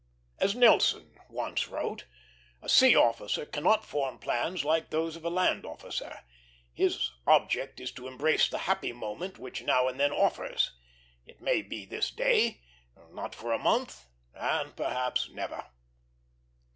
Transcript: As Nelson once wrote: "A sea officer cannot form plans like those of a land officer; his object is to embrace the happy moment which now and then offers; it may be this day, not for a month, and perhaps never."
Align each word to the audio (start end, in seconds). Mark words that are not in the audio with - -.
As 0.39 0.55
Nelson 0.55 1.15
once 1.29 1.67
wrote: 1.67 2.07
"A 2.59 2.67
sea 2.67 2.95
officer 2.95 3.45
cannot 3.45 3.85
form 3.85 4.17
plans 4.17 4.65
like 4.65 4.89
those 4.89 5.15
of 5.15 5.23
a 5.23 5.29
land 5.29 5.63
officer; 5.63 6.21
his 6.73 7.11
object 7.27 7.79
is 7.79 7.91
to 7.91 8.07
embrace 8.07 8.49
the 8.49 8.57
happy 8.65 8.93
moment 8.93 9.37
which 9.37 9.61
now 9.61 9.87
and 9.87 9.99
then 9.99 10.11
offers; 10.11 10.71
it 11.27 11.39
may 11.39 11.61
be 11.61 11.85
this 11.85 12.09
day, 12.09 12.63
not 13.11 13.35
for 13.35 13.51
a 13.53 13.59
month, 13.59 14.07
and 14.33 14.75
perhaps 14.75 15.29
never." 15.29 15.67